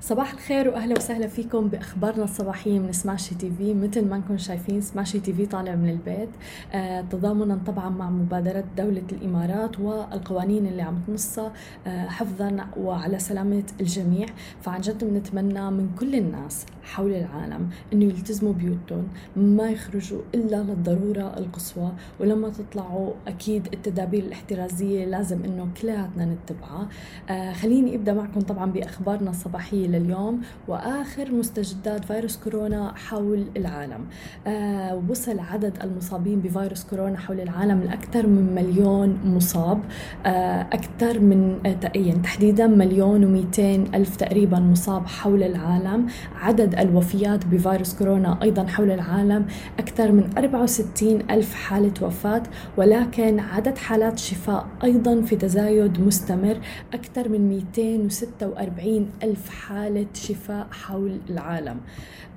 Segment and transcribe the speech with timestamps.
[0.00, 3.74] صباح الخير وأهلا وسهلا فيكم بأخبارنا الصباحية من سماشي تي في.
[3.74, 6.28] مثل ما انكم شايفين سماشي تي في طالع من البيت.
[6.72, 11.52] آه تضامنا طبعا مع مبادرة دولة الإمارات والقوانين اللي عم تنصها
[11.86, 14.26] آه حفظا وعلى سلامة الجميع.
[14.60, 21.38] فعن جد بنتمنى من كل الناس حول العالم إنه يلتزموا بيوتهم ما يخرجوا إلا للضرورة
[21.38, 21.92] القصوى.
[22.20, 26.88] ولما تطلعوا أكيد التدابير الاحترازية لازم إنه كلياتنا نتبعها.
[27.30, 34.00] آه خليني أبدأ معكم طبعا بأخبارنا الصباحية لليوم وآخر مستجدات فيروس كورونا حول العالم.
[34.46, 39.80] آه وصل عدد المصابين بفيروس كورونا حول العالم لأكثر من مليون مصاب.
[40.26, 43.22] آه أكثر من آه يعني تحديدا مليون
[43.52, 43.58] و200
[43.94, 46.06] ألف تقريبا مصاب حول العالم.
[46.36, 49.46] عدد الوفيات بفيروس كورونا أيضا حول العالم
[49.78, 52.42] أكثر من 64 ألف حالة وفاة.
[52.76, 56.56] ولكن عدد حالات شفاء أيضا في تزايد مستمر
[56.94, 59.77] أكثر من 246 ألف حالة
[60.14, 61.80] شفاء حول العالم.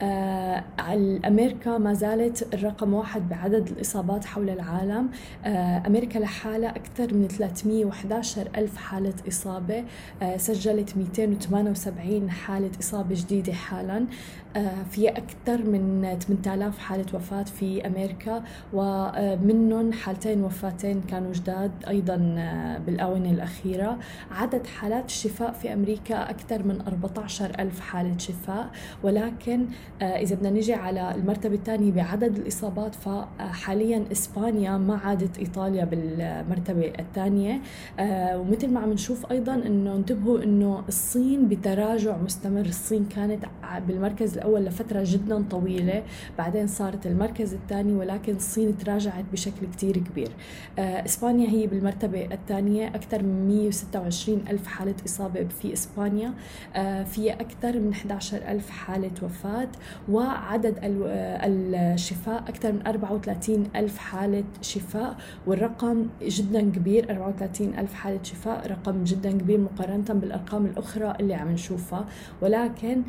[0.01, 0.63] آه
[1.27, 5.09] أمريكا ما زالت الرقم واحد بعدد الإصابات حول العالم.
[5.45, 9.83] آه أمريكا لحالها أكثر من 311 ألف حالة إصابة.
[10.21, 14.05] آه سجلت 278 حالة إصابة جديدة حالا.
[14.91, 18.43] في أكثر من 8000 حالة وفاة في أمريكا
[18.73, 22.15] ومنهم حالتين وفاتين كانوا جداد أيضا
[22.85, 23.97] بالآونة الأخيرة.
[24.31, 28.69] عدد حالات الشفاء في أمريكا أكثر من 14 ألف حالة شفاء
[29.03, 29.65] ولكن
[30.01, 36.93] آه، إذا بدنا نجي على المرتبة الثانية بعدد الإصابات فحاليا إسبانيا ما عادت إيطاليا بالمرتبة
[36.99, 37.61] الثانية.
[38.35, 43.45] ومثل ما عم نشوف أيضا أنه انتبهوا أنه الصين بتراجع مستمر الصين كانت
[43.79, 46.03] بالمركز الأول لفترة جدا طويلة
[46.37, 50.29] بعدين صارت المركز الثاني ولكن الصين تراجعت بشكل كتير كبير.
[50.79, 56.33] آه، إسبانيا هي بالمرتبة الثانية أكثر من 126 ألف حالة إصابة في إسبانيا.
[56.75, 59.67] آه، فيها أكثر من 11 ألف حالة وفاة
[60.09, 65.15] وعدد الشفاء أكثر من 34 ألف حالة شفاء
[65.47, 71.51] والرقم جدا كبير 34 ألف حالة شفاء رقم جدا كبير مقارنة بالأرقام الأخرى اللي عم
[71.51, 72.05] نشوفها.
[72.41, 73.01] ولكن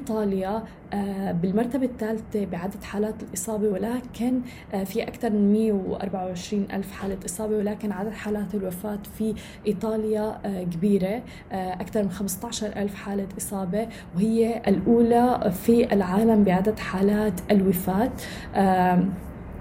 [0.00, 0.62] إيطاليا
[0.92, 4.40] آه، بالمرتبة الثالثة بعدد حالات الإصابة ولكن
[4.74, 9.34] آه، في أكثر من 124 ألف حالة إصابة ولكن عدد حالات الوفاة في
[9.66, 11.22] إيطاليا آه، كبيرة
[11.52, 18.10] أكثر من 15 ألف حالة إصابة وهي الأولى في العالم بعدد حالات الوفاة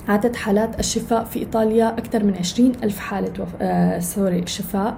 [0.10, 3.50] عدد حالات الشفاء في إيطاليا أكثر من 20 ألف حالة وف...
[3.62, 4.98] آه سوري شفاء.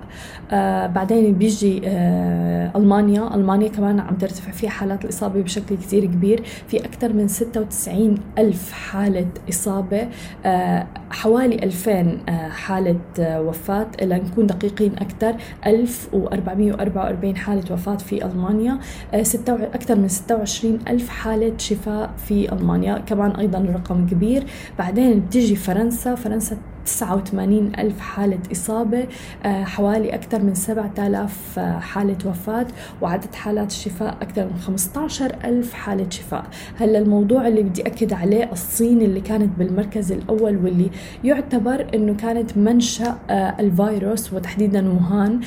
[0.52, 3.36] آه بعدين بيجي آه ألمانيا.
[3.36, 6.44] ألمانيا كمان عم ترتفع فيها حالات الإصابة بشكل كثير كبير.
[6.68, 10.08] في أكثر من 96 ألف حالة إصابة.
[10.46, 11.92] آه حوالي 2000
[12.30, 13.88] آه حالة آه وفاة.
[14.02, 15.36] لنكون دقيقين أكثر
[15.66, 18.80] 1444 حالة وفاة في ألمانيا.
[19.14, 22.98] آه أكثر من 26 ألف حالة شفاء في ألمانيا.
[22.98, 24.44] كمان أيضا رقم كبير.
[24.80, 29.08] بعدين بعدين بتيجي فرنسا فرنسا 89 ألف حالة إصابة
[29.46, 32.68] آه، حوالي أكثر من 7000 آه، حالة وفاة
[33.02, 36.46] وعدد حالات الشفاء أكثر من 15 ألف حالة شفاء.
[36.80, 40.90] هلا الموضوع اللي بدي أكد عليه الصين اللي كانت بالمركز الأول واللي
[41.24, 45.40] يعتبر أنه كانت منشأ آه، الفيروس وتحديدا ووهان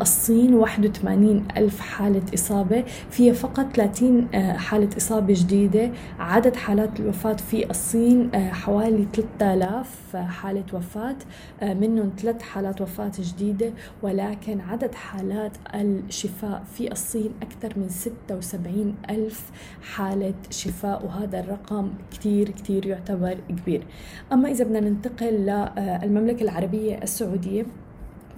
[0.00, 2.84] الصين 81 ألف حالة إصابة.
[3.10, 5.90] فيها فقط 30 حالة إصابة جديدة.
[6.18, 11.16] عدد حالات الوفاة في الصين حوالي 3000 حالة وفاة
[11.62, 13.72] آه، منهم ثلاث حالات وفاة جديدة
[14.02, 19.50] ولكن عدد حالات الشفاء في الصين أكثر من 76 ألف
[19.82, 23.86] حالة شفاء وهذا الرقم كثير كثير يعتبر كبير.
[24.32, 27.66] أما إذا بدنا ننتقل للمملكة العربية السعودية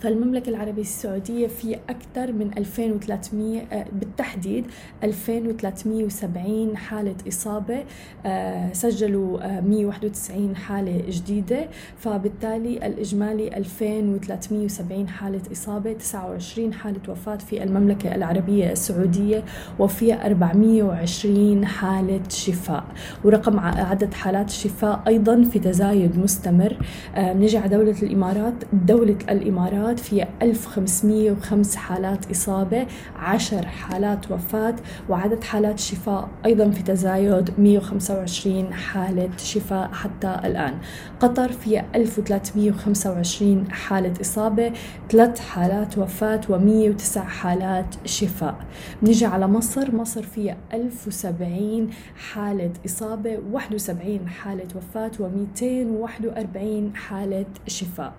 [0.01, 4.65] فالمملكة العربية السعودية في أكثر من 2300 آه، بالتحديد
[5.05, 7.85] 2370 حالة إصابة
[8.27, 11.69] آه، سجلوا 191 آه، حالة جديدة.
[11.97, 19.45] فبالتالي الإجمالي 2370 حالة إصابة 29 حالة وفاة في المملكة العربية السعودية
[19.79, 22.85] وفي 420 حالة شفاء.
[23.25, 26.77] ورقم عدد حالات الشفاء أيضا في تزايد مستمر.
[27.19, 28.55] نجي على دولة الإمارات.
[28.73, 32.87] دولة الإمارات الإمارات فيها 1505 حالات إصابة
[33.17, 34.77] 10 حالات وفاة
[35.09, 40.75] وعدد حالات شفاء أيضا في تزايد 125 حالة شفاء حتى الآن.
[41.21, 44.73] قطر فيها 1325 حالة إصابة
[45.11, 48.57] 3 حالات وفاة و109 حالات شفاء.
[49.03, 51.91] نيجي على مصر مصر فيها 1070
[52.33, 58.13] حالة إصابة 71 حالة وفاة و241 حالة شفاء.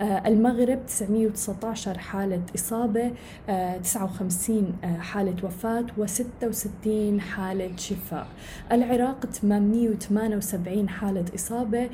[0.00, 3.12] آه، المغرب 900 719 حالة إصابة
[3.82, 6.88] 59 حالة وفاة و66
[7.20, 8.26] حالة شفاء.
[8.72, 11.90] العراق 878 حالة إصابة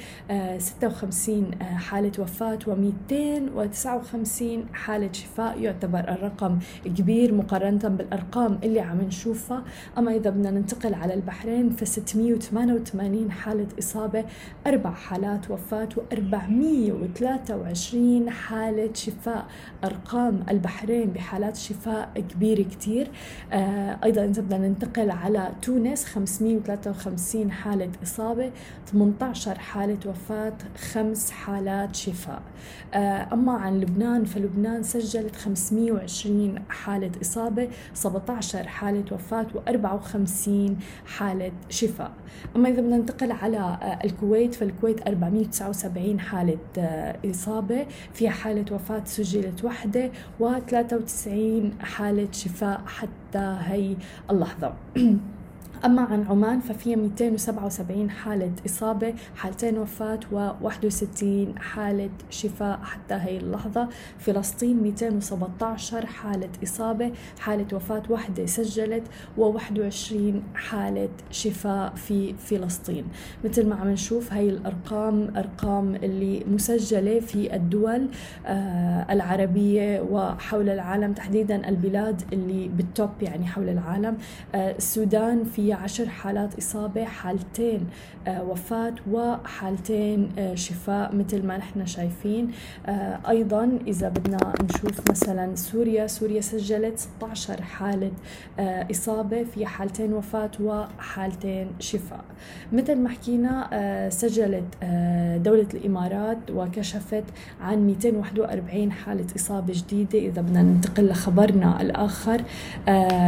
[0.58, 5.60] 56 حالة وفاة و259 حالة شفاء.
[5.60, 9.64] يعتبر الرقم كبير مقارنة بالأرقام اللي عم نشوفها.
[9.98, 14.24] أما إذا بدنا ننتقل على البحرين ف 688 حالة إصابة
[14.66, 19.07] أربع حالات وفاة و423 حالة شفاء
[19.84, 23.10] أرقام البحرين بحالات شفاء كبيرة كتير.
[23.52, 28.50] آه أيضا إذا بدنا ننتقل على تونس 553 حالة إصابة
[28.92, 30.52] 18 حالة وفاة
[30.92, 32.42] خمس حالات شفاء.
[32.94, 40.50] آه أما عن لبنان فلبنان سجلت 520 حالة إصابة 17 حالة وفاة و54
[41.06, 42.12] حالة شفاء.
[42.56, 46.58] أما إذا بدنا ننتقل على آه، الكويت فالكويت 479 حالة
[47.30, 50.10] إصابة فيها حالة وفاة سجلت وحدة
[50.40, 51.28] و93
[51.80, 53.96] حالة شفاء حتى هي
[54.30, 54.72] اللحظة
[55.84, 61.24] أما عن عمان ففيها 277 حالة إصابة حالتين وفاة و61
[61.58, 63.88] حالة شفاء حتى هي اللحظة.
[64.18, 69.02] فلسطين 217 حالة إصابة حالة وفاة واحدة سجلت
[69.38, 70.14] و21
[70.54, 73.04] حالة شفاء في فلسطين.
[73.44, 78.08] مثل ما عم نشوف هاي الأرقام أرقام اللي مسجلة في الدول
[78.46, 84.16] آه، العربية وحول العالم تحديدا البلاد اللي بالتوب يعني حول العالم.
[84.54, 87.86] آه، السودان في عشر حالات إصابة حالتين
[88.26, 92.50] آه، وفاة وحالتين آه، شفاء مثل ما نحن شايفين.
[92.86, 98.10] آه، أيضا إذا بدنا نشوف مثلا سوريا سوريا سجلت 16 حالة
[98.90, 102.24] إصابة في حالتين وفاة وحالتين شفاء.
[102.72, 104.64] مثل ما حكينا سجلت
[105.44, 107.24] دولة الإمارات وكشفت
[107.60, 110.18] عن 241 حالة إصابة جديدة.
[110.18, 112.42] إذا بدنا ننتقل لخبرنا الآخر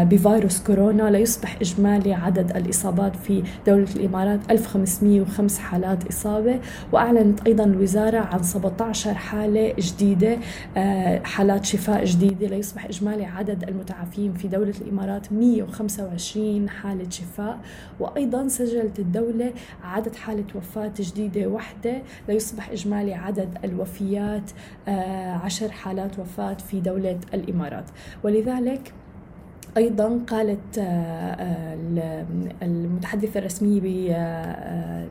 [0.05, 6.61] بفيروس كورونا ليصبح إجمالي الإصابات في دولة الإمارات 1505 حالات إصابة.
[6.93, 10.39] وأعلنت أيضا الوزارة عن 17 حالة جديدة
[10.77, 17.59] آه، حالات شفاء جديدة ليصبح إجمالي عدد المتعافين في دولة الإمارات 125 حالة شفاء.
[18.01, 19.53] وأيضا سجلت الدولة
[19.85, 24.51] عدد حالة وفاة جديدة واحدة ليصبح إجمالي عدد الوفيات
[24.89, 27.85] 10 آه، حالات وفاة في دولة الإمارات.
[28.25, 28.93] ولذلك
[29.77, 32.27] أيضا قالت آه، آه،
[32.63, 33.81] المتحدثة الرسمية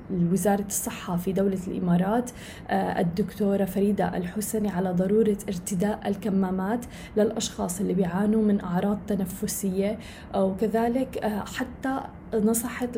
[0.10, 2.32] بوزاره الصحة في دولة الإمارات
[2.70, 6.86] آه، الدكتورة فريدة الحسني على ضرورة ارتداء الكمامات
[7.18, 10.00] للأشخاص اللي بيعانوا من أعراض تنفسية
[10.36, 11.26] وكذلك
[11.56, 12.02] حتى
[12.34, 12.90] نصحت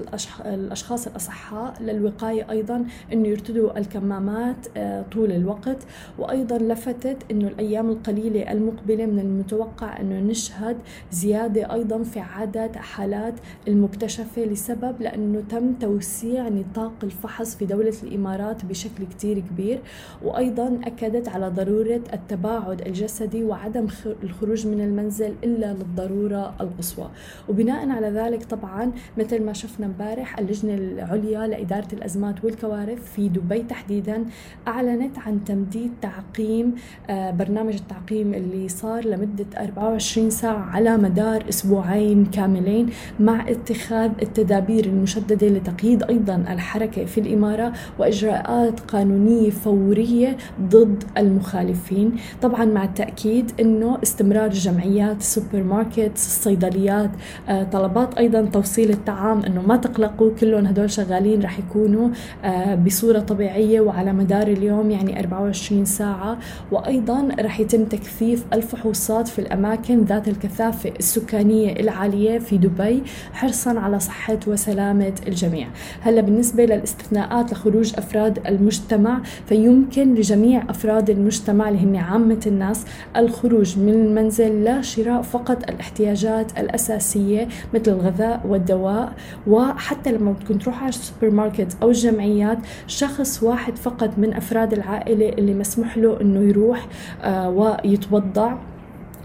[0.45, 5.77] الأشخاص الأصحاء للوقاية أيضا أنه يرتدوا الكمامات آه، طول الوقت
[6.19, 10.77] وأيضا لفتت أنه الأيام القليلة المقبلة من المتوقع أنه نشهد
[11.11, 13.33] زيادة أيضا في عدد حالات
[13.67, 19.79] المكتشفة لسبب لأنه تم توسيع نطاق الفحص في دولة الإمارات بشكل كتير كبير
[20.23, 23.87] وأيضا أكدت على ضرورة التباعد الجسدي وعدم
[24.23, 27.09] الخروج من المنزل إلا للضرورة القصوى.
[27.49, 33.59] وبناء على ذلك طبعا مثل ما شفنا امبارح اللجنة العليا لإدارة الأزمات والكوارث في دبي
[33.59, 34.25] تحديدا
[34.67, 36.75] أعلنت عن تمديد تعقيم
[37.09, 42.89] آه، برنامج التعقيم اللي صار لمدة 24 ساعة على مدار أسبوعين كاملين
[43.19, 52.15] مع اتخاذ التدابير المشددة لتقييد أيضا الحركة في الإمارة وإجراءات قانونية فورية ضد المخالفين.
[52.41, 57.11] طبعا مع التأكيد أنه استمرار الجمعيات السوبر ماركت الصيدليات
[57.49, 62.09] آه، طلبات أيضا توصيل التعقيم الطعام إنه ما تقلقوا كلهم هدول شغالين رح يكونوا
[62.43, 66.37] آه، بصورة طبيعية وعلى مدار اليوم يعني 24 ساعة.
[66.71, 73.03] وأيضا رح يتم تكثيف الفحوصات في الأماكن ذات الكثافة السكانية العالية في دبي
[73.33, 75.67] حرصا على صحة وسلامة الجميع.
[76.01, 83.79] هلأ بالنسبة للاستثناءات لخروج أفراد المجتمع فيمكن لجميع أفراد المجتمع اللي هن عامة الناس الخروج
[83.79, 89.00] من المنزل لشراء فقط الاحتياجات الأساسية مثل الغذاء والدواء
[89.47, 95.29] وحتى لما بدكم تروحوا على السوبر ماركت أو الجمعيات شخص واحد فقط من أفراد العائلة
[95.29, 96.87] اللي مسموح له إنه يروح
[97.23, 98.53] آه، ويتوضع.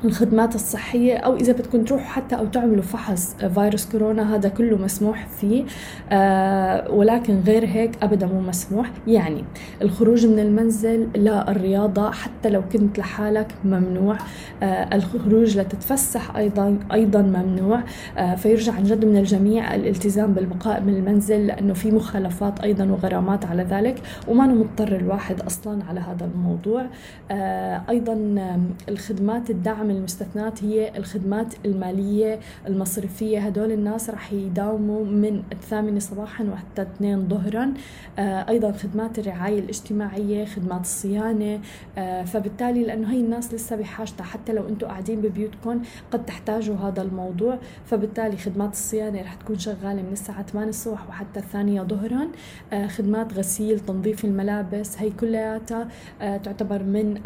[0.05, 5.27] الخدمات الصحية أو إذا بدكم تروحوا حتى أو تعملوا فحص فيروس كورونا هذا كله مسموح
[5.27, 5.65] فيه.
[6.13, 8.91] آه ولكن غير هيك أبدا مو مسموح.
[9.07, 9.45] يعني
[9.83, 14.17] الخروج من المنزل للرياضة حتى لو كنت لحالك ممنوع.
[14.63, 17.81] آه الخروج لتتفسح أيضا أيضا ممنوع.
[18.19, 23.45] آه فيرجع عن جد من الجميع الالتزام بالبقاء من المنزل لأنه في مخالفات أيضا وغرامات
[23.45, 26.87] على ذلك وما مضطر الواحد أصلا على هذا الموضوع.
[27.91, 28.35] أيضا
[28.89, 33.39] الخدمات الدعم المستثنات هي الخدمات المالية المصرفية.
[33.39, 37.75] هدول الناس رح يداوموا من الثامنة صباحا وحتى اثنين ظهرا.
[38.19, 41.61] آه، أيضا خدمات الرعاية الاجتماعية خدمات الصيانة.
[41.99, 47.03] آه، فبالتالي لأنه هي الناس لسه بحاجتها حتى لو أنتم قاعدين ببيوتكم قد تحتاجوا هذا
[47.03, 47.59] الموضوع.
[47.85, 52.29] فبالتالي خدمات الصيانة رح تكون شغالة من الساعة 8 الصبح وحتى الثانية ظهرا.
[52.73, 55.89] آه، خدمات غسيل تنظيف الملابس هي كلياتها
[56.21, 57.19] تعتبر من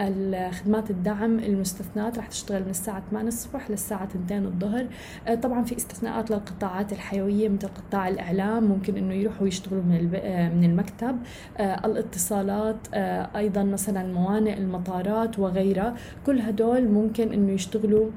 [0.52, 2.18] خدمات الدعم المستثنات.
[2.18, 4.86] رح تشتغل تشتغل من الساعة 8 الصبح للساعة 2 الظهر.
[5.28, 10.48] آه، طبعا في استثناءات للقطاعات الحيوية مثل قطاع الإعلام ممكن إنه يروحوا يشتغلوا من آه،
[10.48, 11.18] من المكتب.
[11.58, 12.76] آه، الاتصالات
[13.36, 15.94] أيضا مثلا موانئ المطارات وغيرها.
[16.26, 18.10] كل هدول ممكن إنه يشتغلوا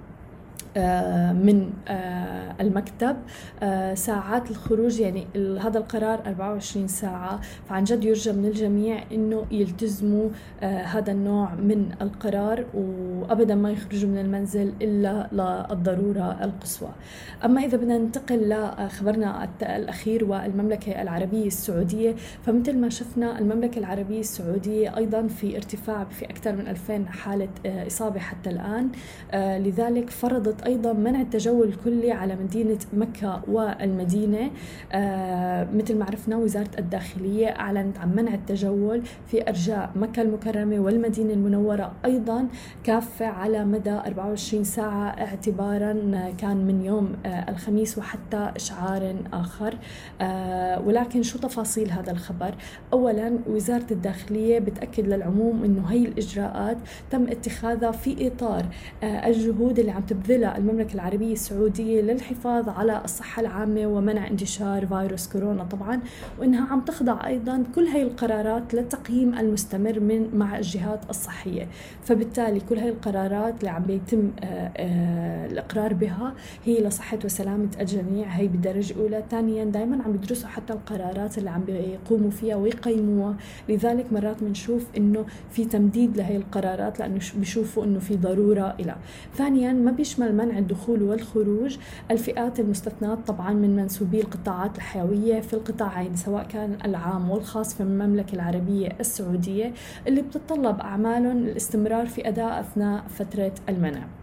[0.77, 3.15] من آه، المكتب.
[3.63, 5.27] آه، ساعات الخروج يعني
[5.62, 7.42] هذا القرار 24 ساعة.
[7.70, 10.30] فعن جد يرجى من الجميع إنه يلتزموا
[10.62, 16.89] هذا النوع من القرار وأبدا ما يخرجوا من المنزل إلا للضرورة القصوى.
[17.46, 22.15] أما إذا بدنا ننتقل لخبرنا الأخير والمملكة العربية السعودية.
[22.46, 28.20] فمثل ما شفنا المملكة العربية السعودية أيضا في ارتفاع في أكثر من 2000 حالة إصابة
[28.20, 28.89] حتى الآن.
[29.34, 34.51] لذلك فرضت أيضا منع التجول الكلي على مدينة مكة والمدينة.
[34.91, 41.34] آه مثل ما عرفنا وزارة الداخلية أعلنت عن منع التجول في أرجاء مكة المكرمة والمدينة
[41.34, 41.91] المنورة.
[42.05, 42.48] أيضا
[42.84, 45.93] كافة على مدى 24 ساعة اعتبارا
[46.38, 49.77] كان من يوم آه الخميس وحتى إشعار آخر.
[50.22, 52.55] آه ولكن شو تفاصيل هذا الخبر؟
[52.93, 56.77] أولا وزارة الداخلية بتأكد للعموم أنه هي الإجراءات
[57.12, 58.65] تم اتخاذها في إطار
[59.03, 65.63] الجهود اللي عم تبذلها المملكة العربية السعودية للحفاظ على الصحة العامة ومنع انتشار فيروس كورونا
[65.63, 66.00] طبعا
[66.39, 71.67] وإنها عم تخضع أيضا كل هاي القرارات للتقييم المستمر من مع الجهات الصحية.
[72.03, 76.33] فبالتالي كل هاي القرارات اللي عم بيتم آه، آه، الإقرار بها
[76.65, 78.27] هي لصحة وسلامة الجميع.
[78.27, 83.36] هي بالدرجة الأولى ثانيا دائما عم بيدرسوا حتى القرارات اللي عم بيقوموا فيها ويقيموها.
[83.69, 88.95] لذلك مرات بنشوف إنه في تمديد لهي القرارات لأنه بيشوفوا إنه في ضرورة إلى.
[89.38, 91.77] ثانيا ما بيشمل منع الدخول والخروج.
[92.12, 98.35] الفئات المستثنات طبعا من منسوبي القطاعات الحيوية في القطاعين سواء كان العام والخاص في المملكة
[98.35, 99.73] العربية السعودية
[100.07, 104.23] اللي بتتطلب أعمالهم الاستمرار في أداء أثناء فترة المنع.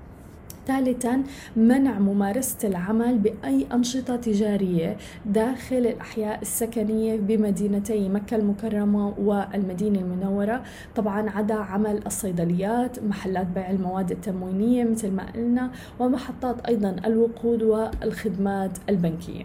[0.71, 1.23] ثالثا
[1.57, 4.97] منع ممارسة العمل بأي أنشطة تجارية
[5.27, 10.63] داخل الأحياء السكنية بمدينتي مكة المكرمة والمدينة المنورة.
[10.97, 18.79] طبعا عدا عمل الصيدليات محلات بيع المواد التموينية مثل ما قلنا ومحطات أيضا الوقود والخدمات
[18.89, 19.45] البنكية.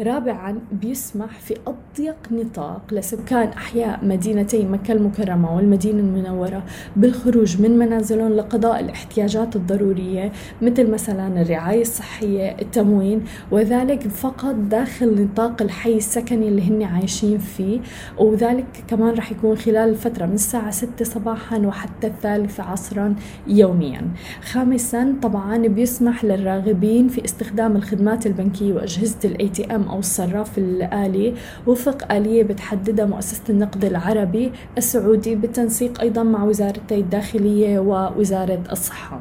[0.00, 6.62] رابعا بيسمح في أضيق نطاق لسكان أحياء مدينتي مكة المكرمة والمدينة المنورة
[6.96, 15.62] بالخروج من منازلهم لقضاء الاحتياجات الضرورية مثل مثلا الرعاية الصحية التموين وذلك فقط داخل نطاق
[15.62, 17.80] الحي السكني اللي هن عايشين فيه.
[18.18, 23.14] وذلك كمان رح يكون خلال الفترة من الساعة 6 صباحا وحتى الثالثة عصرا
[23.46, 24.02] يوميا.
[24.42, 31.34] خامسا طبعا بيسمح للراغبين في استخدام الخدمات البنكية وأجهزة ال ATM أو الصراف الآلي
[31.66, 39.20] وفق آلية بتحددها مؤسسة النقد العربي السعودي بالتنسيق أيضا مع وزارتي الداخلية ووزارة الصحة.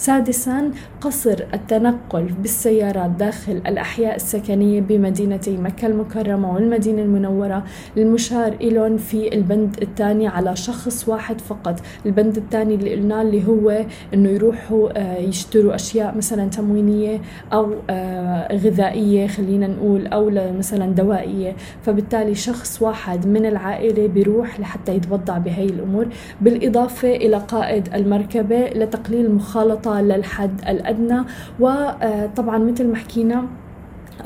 [0.00, 7.64] سادسا قصر التنقل بالسيارات داخل الأحياء السكنية بمدينتي مكة المكرمة والمدينة المنورة.
[7.96, 11.80] المشار إلون في البند الثاني على شخص واحد فقط.
[12.06, 17.20] البند الثاني اللي قلنا اللي هو أنه يروحوا آه، يشتروا أشياء مثلا تموينية
[17.52, 21.56] أو آه، غذائية خلينا نقول أو مثلا دوائية.
[21.82, 26.06] فبالتالي شخص واحد من العائلة بيروح لحتى يتبضع بهي الأمور.
[26.40, 29.26] بالإضافة إلى قائد المركبة لتقليل
[29.98, 31.22] للحد الأدنى
[31.60, 33.46] وطبعا مثل ما حكينا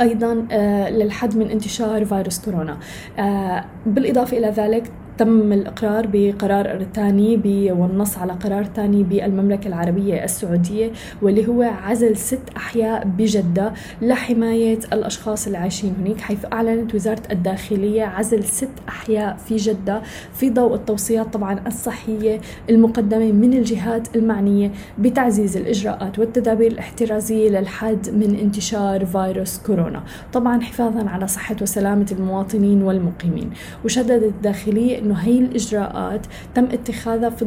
[0.00, 2.78] أيضا آه، للحد من انتشار فيروس كورونا.
[3.18, 7.40] آه، بالإضافة إلى ذلك تم الإقرار بقرار ثاني
[7.72, 10.90] والنص على قرار ثاني بالمملكة العربية السعودية
[11.22, 18.04] واللي هو عزل ست أحياء بجدة لحماية الأشخاص اللي عايشين هناك حيث أعلنت وزارة الداخلية
[18.04, 20.02] عزل ست أحياء في جدة
[20.34, 22.40] في ضوء التوصيات طبعا الصحية
[22.70, 30.02] المقدمة من الجهات المعنية بتعزيز الإجراءات والتدابير الاحترازية للحد من انتشار فيروس كورونا.
[30.32, 33.50] طبعا حفاظا على صحة وسلامة المواطنين والمقيمين.
[33.84, 37.44] وشددت الداخلية أنه هي الإجراءات تم اتخاذها في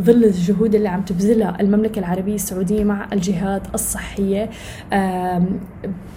[0.00, 4.50] ظل الجهود اللي عم تبذلها المملكة العربية السعودية مع الجهات الصحية.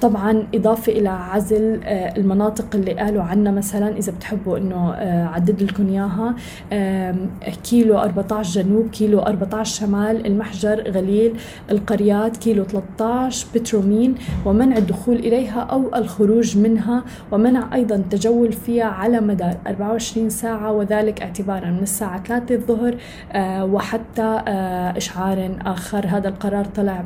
[0.01, 5.63] طبعا إضافة إلى عزل آه، المناطق اللي قالوا عنها مثلا إذا بتحبوا أنه آه، عدد
[5.63, 6.35] لكم إياها.
[7.63, 11.33] كيلو 14 جنوب كيلو 14 شمال المحجر غليل
[11.71, 14.15] القريات كيلو 13 بترومين
[14.45, 21.21] ومنع الدخول إليها أو الخروج منها ومنع أيضا التجول فيها على مدار 24 ساعة وذلك
[21.21, 22.97] اعتبارا من الساعة 3 الظهر
[23.31, 24.41] آه، وحتى
[24.97, 26.05] إشعار آخر.
[26.07, 27.03] هذا القرار طلع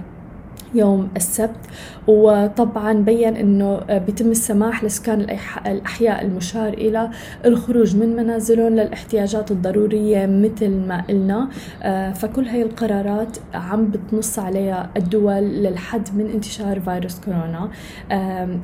[0.73, 1.59] يوم السبت.
[2.07, 5.21] وطبعا بين إنه بيتم السماح لسكان
[5.67, 7.09] الأحياء المشار إلى
[7.45, 11.49] الخروج من منازلهم للإحتياجات الضرورية مثل ما قلنا.
[11.83, 17.69] آه، فكل هاي القرارات عم بتنص عليها الدول للحد من انتشار فيروس كورونا.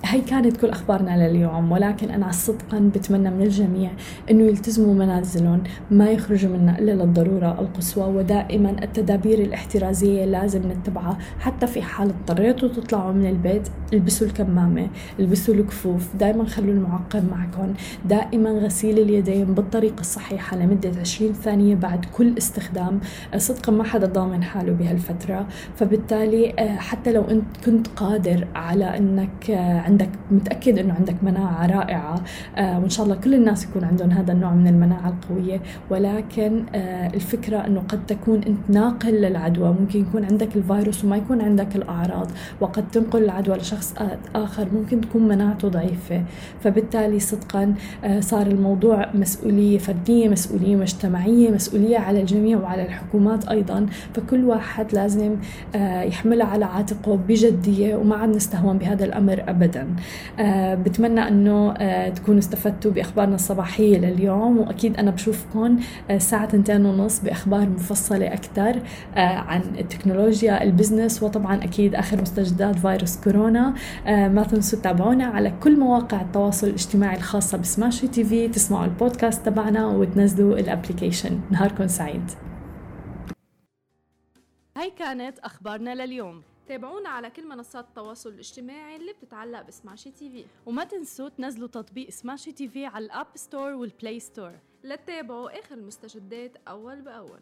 [0.03, 1.71] هي كانت كل أخبارنا لليوم.
[1.71, 3.91] ولكن أنا صدقا بتمنى من الجميع
[4.31, 8.15] إنه يلتزموا منازلهم ما يخرجوا منها إلا للضرورة القصوى.
[8.15, 14.87] ودائما التدابير الاحترازية لازم نتبعها حتى في حال اضطريتوا تطلعوا من البيت البسوا الكمامة
[15.19, 17.73] البسوا الكفوف دائما خلوا المعقم معكم.
[18.05, 22.99] دائما غسيل اليدين بالطريقة الصحيحة لمدة 20 ثانية بعد كل استخدام.
[23.37, 25.47] صدقا ما حدا ضامن حاله بهالفترة.
[25.75, 31.65] فبالتالي آه، حتى لو انت كنت قادر على إنك آه، عندك متأكد إنه عندك مناعة
[31.65, 32.23] رائعة
[32.57, 35.61] آه، وإن شاء الله كل الناس يكون عندهم هذا النوع من المناعة القوية.
[35.89, 36.65] ولكن
[37.13, 39.75] الفكرة إنه قد تكون أنت ناقل للعدوى.
[39.79, 42.27] ممكن يكون عندك الفيروس وما يكون عندك الأعراض
[42.61, 43.93] وقد تنقل العدوى لشخص
[44.35, 46.23] آخر ممكن تكون مناعته ضعيفة.
[46.63, 47.73] فبالتالي صدقا
[48.19, 53.85] صار الموضوع مسؤولية فردية مسؤولية مجتمعية مسؤولية على الجميع وعلى الحكومات أيضا.
[54.13, 55.35] فكل واحد لازم
[55.75, 59.87] يحملها على عاتقه بجدية وما عم نستهون بهذا الأمر أبدا.
[60.83, 61.73] بتمنى أنه
[62.09, 64.57] تكونوا استفدتوا بأخبارنا الصباحية لليوم.
[64.57, 65.77] وأكيد أنا بشوفكم
[66.11, 68.79] الساعة تنتين ونص بأخبار مفصلة أكثر
[69.15, 73.73] عن التكنولوجيا ال business وطبعا أكيد آخر مستجدات فيروس كورونا.
[74.05, 79.45] آه، ما تنسوا تتابعونا على كل مواقع التواصل الاجتماعي الخاصة ب Smashi TV تسمعوا البودكاست
[79.45, 81.41] تبعنا وتنزلوا ال application.
[81.51, 82.31] نهاركم سعيد.
[84.77, 86.41] هاي كانت أخبارنا لليوم.
[86.67, 90.45] تابعونا على كل منصات التواصل الاجتماعي اللي بتتعلق ب Smashi TV.
[90.65, 94.51] وما تنسوا تنزلوا تطبيق Smashi TV على ال App Store وال Play Store.
[94.83, 97.39] لتتابعوا آخر المستجدات أول بأول.